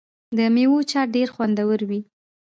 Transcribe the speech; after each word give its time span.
د 0.37 0.39
میوو 0.53 0.87
چاټ 0.91 1.07
ډیر 1.15 1.27
خوندور 1.35 1.79
وي. 1.89 2.01